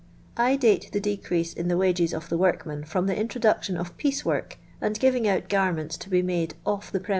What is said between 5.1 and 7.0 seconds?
out garments to be made off the